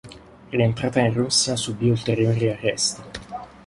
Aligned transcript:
Rientrata 0.51 0.99
in 1.05 1.13
Russia, 1.13 1.55
subì 1.55 1.91
ulteriori 1.91 2.49
arresti. 2.49 3.01